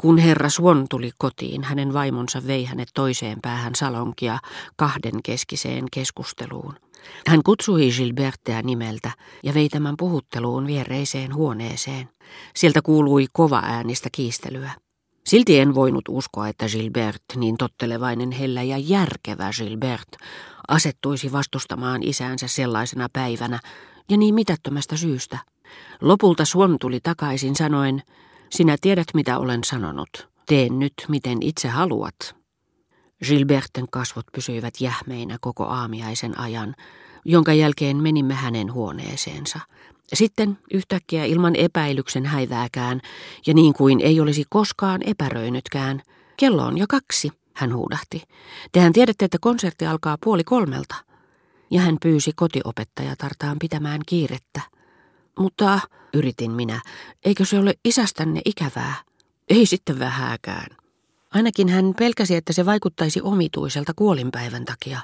[0.00, 4.38] Kun herra Swan tuli kotiin, hänen vaimonsa vei hänet toiseen päähän salonkia
[4.76, 6.74] kahden keskiseen keskusteluun.
[7.26, 9.10] Hän kutsui Gilbertea nimeltä
[9.42, 12.08] ja vei tämän puhutteluun viereiseen huoneeseen.
[12.54, 14.70] Sieltä kuului kova äänistä kiistelyä.
[15.26, 20.08] Silti en voinut uskoa, että Gilbert, niin tottelevainen hellä ja järkevä Gilbert,
[20.68, 23.60] asettuisi vastustamaan isäänsä sellaisena päivänä
[24.08, 25.38] ja niin mitättömästä syystä.
[26.00, 28.02] Lopulta Swan tuli takaisin sanoen,
[28.56, 30.28] sinä tiedät mitä olen sanonut.
[30.46, 32.36] Teen nyt miten itse haluat.
[33.24, 36.74] Gilberten kasvot pysyivät jähmeinä koko aamiaisen ajan,
[37.24, 39.60] jonka jälkeen menimme hänen huoneeseensa.
[40.14, 43.00] Sitten yhtäkkiä ilman epäilyksen häivääkään,
[43.46, 46.02] ja niin kuin ei olisi koskaan epäröinytkään,
[46.36, 48.22] kello on jo kaksi, hän huudahti.
[48.72, 50.94] Tehän tiedätte, että konsertti alkaa puoli kolmelta.
[51.70, 54.60] Ja hän pyysi kotiopettajatartaan pitämään kiirettä.
[55.38, 55.80] Mutta,
[56.14, 56.80] yritin minä,
[57.24, 58.94] eikö se ole isästänne ikävää?
[59.48, 60.66] Ei sitten vähääkään.
[61.30, 65.00] Ainakin hän pelkäsi, että se vaikuttaisi omituiselta kuolinpäivän takia.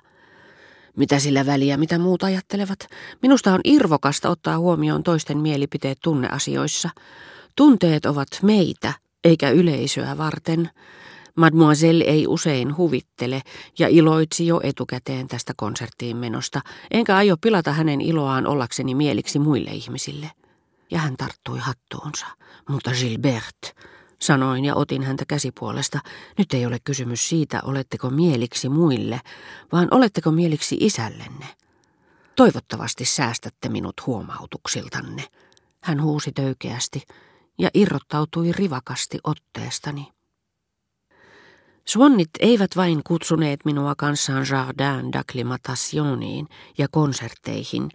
[0.96, 2.86] Mitä sillä väliä, mitä muut ajattelevat?
[3.22, 6.90] Minusta on irvokasta ottaa huomioon toisten mielipiteet tunneasioissa.
[7.56, 8.92] Tunteet ovat meitä,
[9.24, 10.70] eikä yleisöä varten.
[11.40, 13.42] Mademoiselle ei usein huvittele
[13.78, 16.60] ja iloitsi jo etukäteen tästä konserttiin menosta,
[16.90, 20.30] enkä aio pilata hänen iloaan ollakseni mieliksi muille ihmisille.
[20.90, 22.26] Ja hän tarttui hattuunsa.
[22.68, 23.76] Mutta Gilbert,
[24.18, 25.98] sanoin ja otin häntä käsipuolesta.
[26.38, 29.20] Nyt ei ole kysymys siitä, oletteko mieliksi muille,
[29.72, 31.46] vaan oletteko mieliksi isällenne.
[32.36, 35.24] Toivottavasti säästätte minut huomautuksiltanne.
[35.82, 37.02] Hän huusi töykeästi
[37.58, 40.08] ja irrottautui rivakasti otteestani.
[41.90, 46.46] Swannit eivät vain kutsuneet minua kanssaan Jardin d'acclimatationiin
[46.78, 47.88] ja konsertteihin,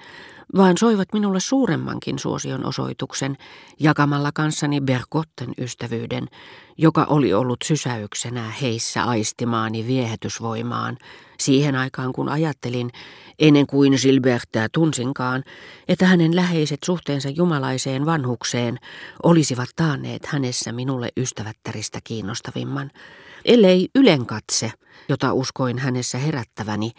[0.58, 3.38] vaan soivat minulle suuremmankin suosion osoituksen
[3.80, 6.28] jakamalla kanssani Bergotten ystävyyden,
[6.78, 10.98] joka oli ollut sysäyksenä heissä aistimaani viehätysvoimaan
[11.40, 12.92] siihen aikaan kun ajattelin,
[13.40, 15.44] ennen kuin Gilbertää tunsinkaan,
[15.88, 18.80] että hänen läheiset suhteensa jumalaiseen vanhukseen
[19.24, 22.92] olisivat taanneet hänessä minulle ystävättäristä kiinnostavimman,
[23.46, 24.72] ellei ylenkatse,
[25.10, 26.92] jota uskoin hänessä herättäväni,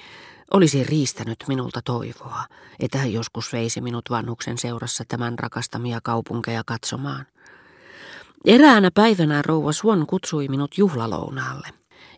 [0.50, 2.44] olisi riistänyt minulta toivoa,
[2.80, 7.26] että hän joskus veisi minut vanhuksen seurassa tämän rakastamia kaupunkeja katsomaan.
[8.44, 11.68] Eräänä päivänä rouva Swan kutsui minut juhlalounaalle.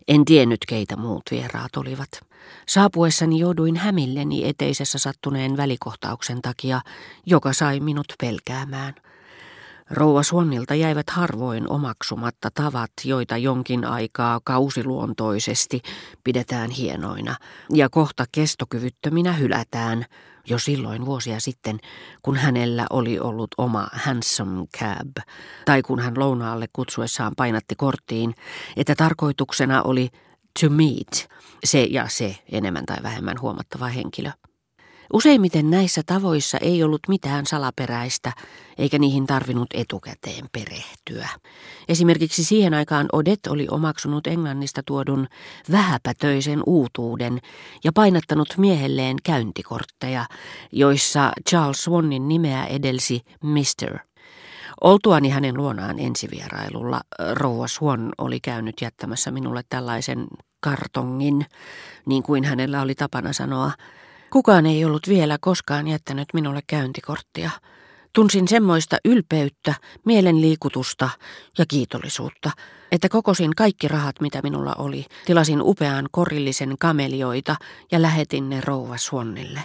[0.07, 2.09] En tiennyt, keitä muut vieraat olivat.
[2.67, 6.81] Saapuessani jouduin hämilleni eteisessä sattuneen välikohtauksen takia,
[7.25, 8.93] joka sai minut pelkäämään–
[9.89, 15.81] Rouva Suonnilta jäivät harvoin omaksumatta tavat, joita jonkin aikaa kausiluontoisesti
[16.23, 17.35] pidetään hienoina,
[17.73, 20.05] ja kohta kestokyvyttöminä hylätään,
[20.49, 21.79] jo silloin vuosia sitten,
[22.21, 25.17] kun hänellä oli ollut oma handsome cab,
[25.65, 28.35] tai kun hän lounaalle kutsuessaan painatti korttiin,
[28.77, 30.09] että tarkoituksena oli
[30.61, 31.29] to meet,
[31.63, 34.31] se ja se enemmän tai vähemmän huomattava henkilö.
[35.13, 38.31] Useimmiten näissä tavoissa ei ollut mitään salaperäistä,
[38.77, 41.29] eikä niihin tarvinnut etukäteen perehtyä.
[41.87, 45.27] Esimerkiksi siihen aikaan Odet oli omaksunut Englannista tuodun
[45.71, 47.39] vähäpätöisen uutuuden
[47.83, 50.25] ja painattanut miehelleen käyntikortteja,
[50.71, 53.99] joissa Charles Swannin nimeä edelsi Mr.
[54.81, 57.01] Oltuani hänen luonaan ensivierailulla,
[57.33, 60.27] rouva Swan oli käynyt jättämässä minulle tällaisen
[60.59, 61.45] kartongin,
[62.05, 63.71] niin kuin hänellä oli tapana sanoa,
[64.31, 67.49] Kukaan ei ollut vielä koskaan jättänyt minulle käyntikorttia.
[68.13, 69.73] Tunsin semmoista ylpeyttä,
[70.05, 71.09] mielenliikutusta
[71.57, 72.51] ja kiitollisuutta,
[72.91, 75.05] että kokosin kaikki rahat, mitä minulla oli.
[75.25, 77.55] Tilasin upean korillisen kamelioita
[77.91, 79.61] ja lähetin ne rouva Suonnille.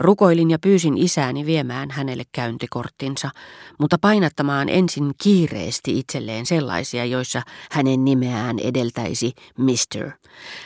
[0.00, 3.30] Rukoilin ja pyysin isääni viemään hänelle käyntikorttinsa,
[3.78, 10.10] mutta painattamaan ensin kiireesti itselleen sellaisia, joissa hänen nimeään edeltäisi Mister.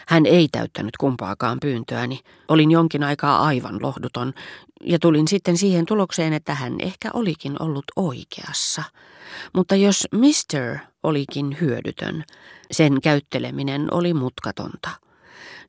[0.08, 2.20] Hän ei täyttänyt kumpaakaan pyyntöäni.
[2.48, 4.32] Olin jonkin aikaa aivan lohduton
[4.84, 8.82] ja tulin sitten siihen tulokseen, että hän ehkä olikin ollut oikeassa.
[9.54, 12.24] Mutta jos Mister olikin hyödytön,
[12.70, 15.07] sen käytteleminen oli mutkatonta.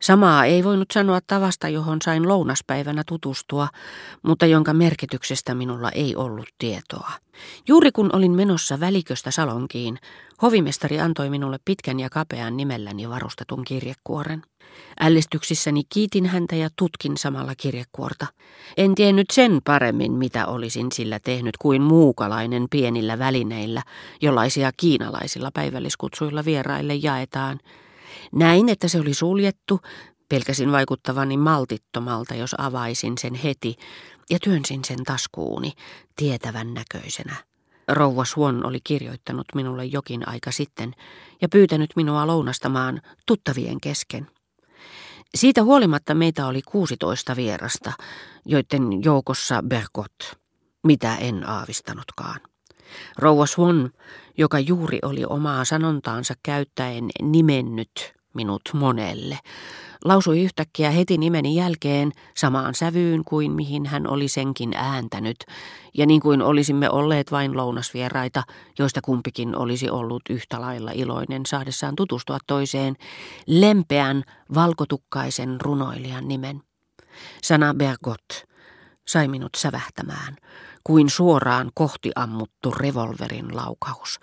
[0.02, 3.68] Samaa ei voinut sanoa tavasta, johon sain lounaspäivänä tutustua,
[4.22, 7.12] mutta jonka merkityksestä minulla ei ollut tietoa.
[7.68, 10.00] Juuri kun olin menossa väliköstä salonkiin,
[10.42, 14.44] hovimestari antoi minulle pitkän ja kapean nimelläni varustetun kirjekuoren.
[15.00, 18.28] Ällistyksissäni kiitin häntä ja tutkin samalla kirjekuorta.
[18.78, 23.82] En tiennyt sen paremmin, mitä olisin sillä tehnyt kuin muukalainen pienillä välineillä,
[24.22, 27.60] jollaisia kiinalaisilla päivälliskutsuilla vieraille jaetaan–
[28.32, 29.80] näin, että se oli suljettu,
[30.30, 33.76] pelkäsin vaikuttavani maltittomalta, jos avaisin sen heti,
[34.30, 35.72] ja työnsin sen taskuuni,
[36.16, 37.36] tietävän näköisenä.
[37.88, 40.94] Rouva Swan oli kirjoittanut minulle jokin aika sitten
[41.42, 44.28] ja pyytänyt minua lounastamaan tuttavien kesken.
[45.36, 47.94] Siitä huolimatta meitä oli 16 vierasta,
[48.46, 50.40] joiden joukossa Bergot,
[50.84, 52.40] mitä en aavistanutkaan.
[53.18, 53.90] Rouva Swan,
[54.38, 59.40] joka juuri oli omaa sanontaansa käyttäen nimennyt minut monelle,
[60.06, 65.38] lausui yhtäkkiä heti nimeni jälkeen samaan sävyyn kuin mihin hän oli senkin ääntänyt,
[65.94, 68.44] ja niin kuin olisimme olleet vain lounasvieraita,
[68.80, 72.96] joista kumpikin olisi ollut yhtä lailla iloinen saadessaan tutustua toiseen,
[73.48, 74.24] lempeän,
[74.56, 76.62] valkotukkaisen runoilijan nimen.
[77.44, 78.49] Sana Bergot
[79.10, 80.36] sai minut sävähtämään,
[80.84, 84.20] kuin suoraan kohti ammuttu revolverin laukaus,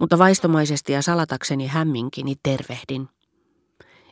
[0.00, 3.08] mutta vaistomaisesti ja salatakseni hämminkini tervehdin.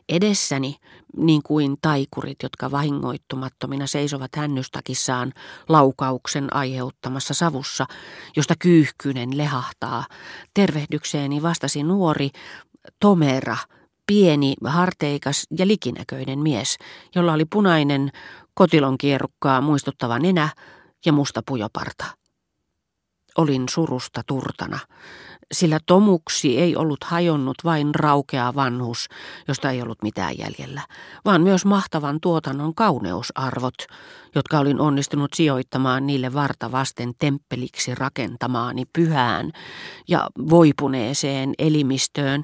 [0.09, 0.75] Edessäni,
[1.17, 5.33] niin kuin taikurit, jotka vahingoittumattomina seisovat hännystakissaan
[5.69, 7.85] laukauksen aiheuttamassa savussa,
[8.35, 10.05] josta kyyhkynen lehahtaa,
[10.53, 12.29] tervehdykseeni vastasi nuori,
[12.99, 13.57] tomera,
[14.07, 16.77] pieni, harteikas ja likinäköinen mies,
[17.15, 18.11] jolla oli punainen,
[18.55, 20.49] kotilon kierrukkaa muistuttava nenä
[21.05, 22.05] ja musta pujoparta.
[23.37, 24.79] Olin surusta turtana
[25.53, 29.07] sillä tomuksi ei ollut hajonnut vain raukea vanhus,
[29.47, 30.81] josta ei ollut mitään jäljellä,
[31.25, 33.75] vaan myös mahtavan tuotannon kauneusarvot,
[34.35, 39.51] jotka olin onnistunut sijoittamaan niille varta vasten temppeliksi rakentamaani pyhään
[40.07, 42.43] ja voipuneeseen elimistöön,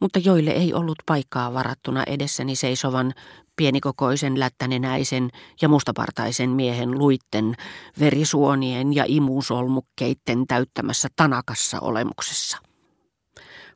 [0.00, 3.12] mutta joille ei ollut paikkaa varattuna edessäni seisovan
[3.60, 5.30] pienikokoisen lättänenäisen
[5.62, 7.54] ja mustapartaisen miehen luitten,
[7.98, 12.58] verisuonien ja imusolmukkeitten täyttämässä tanakassa olemuksessa.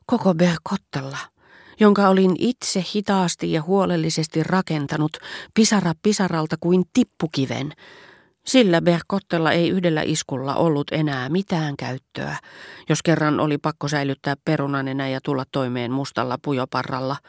[0.05, 1.17] Koko Berkottella,
[1.79, 5.17] jonka olin itse hitaasti ja huolellisesti rakentanut
[5.53, 7.71] pisara pisaralta kuin tippukiven,
[8.45, 12.37] sillä Berkottella ei yhdellä iskulla ollut enää mitään käyttöä,
[12.89, 17.15] jos kerran oli pakko säilyttää perunanenä ja tulla toimeen mustalla pujoparralla–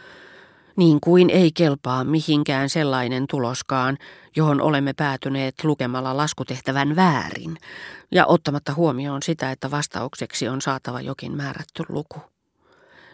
[0.77, 3.99] niin kuin ei kelpaa mihinkään sellainen tuloskaan,
[4.37, 7.59] johon olemme päätyneet lukemalla laskutehtävän väärin,
[8.11, 12.21] ja ottamatta huomioon sitä, että vastaukseksi on saatava jokin määrätty luku.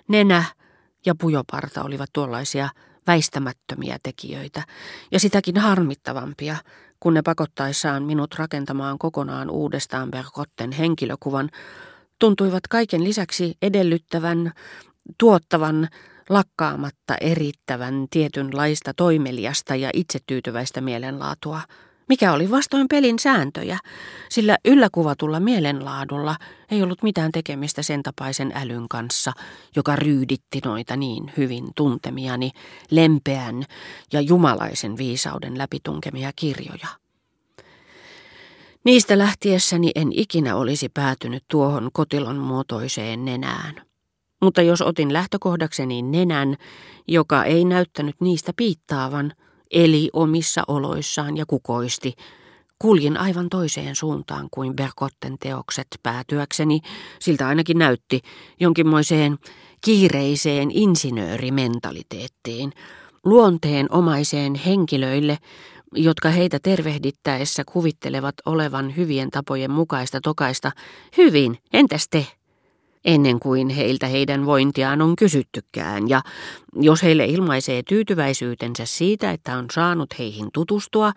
[0.08, 0.44] Nenä
[1.06, 2.68] ja pujoparta olivat tuollaisia
[3.06, 4.62] väistämättömiä tekijöitä,
[5.10, 6.56] ja sitäkin harmittavampia,
[7.00, 11.50] kun ne pakottaessaan minut rakentamaan kokonaan uudestaan Bergotten henkilökuvan,
[12.18, 14.52] tuntuivat kaiken lisäksi edellyttävän,
[15.18, 15.88] tuottavan
[16.28, 21.60] lakkaamatta erittävän tietynlaista toimeliasta ja itsetyytyväistä mielenlaatua,
[22.08, 23.78] mikä oli vastoin pelin sääntöjä,
[24.28, 26.36] sillä ylläkuvatulla mielenlaadulla
[26.70, 29.32] ei ollut mitään tekemistä sen tapaisen älyn kanssa,
[29.76, 32.50] joka ryyditti noita niin hyvin tuntemiani,
[32.90, 33.64] lempeän
[34.12, 36.88] ja jumalaisen viisauden läpitunkemia kirjoja.
[38.84, 43.91] Niistä lähtiessäni en ikinä olisi päätynyt tuohon kotilon muotoiseen nenään.
[44.42, 46.56] Mutta jos otin lähtökohdakseni nenän,
[47.08, 49.32] joka ei näyttänyt niistä piittaavan,
[49.70, 52.14] eli omissa oloissaan ja kukoisti,
[52.78, 56.80] kuljin aivan toiseen suuntaan kuin Berkotten teokset päätyäkseni,
[57.18, 58.20] siltä ainakin näytti,
[58.60, 59.38] jonkinmoiseen
[59.84, 62.72] kiireiseen insinöörimentaliteettiin,
[63.24, 65.38] luonteen omaiseen henkilöille,
[65.94, 70.72] jotka heitä tervehdittäessä kuvittelevat olevan hyvien tapojen mukaista tokaista.
[71.16, 72.26] Hyvin, entäs te?
[73.04, 76.22] Ennen kuin heiltä heidän vointiaan on kysyttykään, ja
[76.76, 81.12] jos heille ilmaisee tyytyväisyytensä siitä, että on saanut heihin tutustua,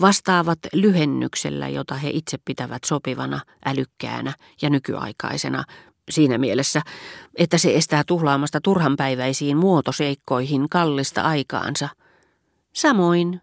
[0.00, 5.64] vastaavat lyhennyksellä, jota he itse pitävät sopivana, älykkäänä ja nykyaikaisena,
[6.10, 6.82] siinä mielessä,
[7.38, 11.88] että se estää tuhlaamasta turhanpäiväisiin muotoseikkoihin kallista aikaansa.
[12.72, 13.40] Samoin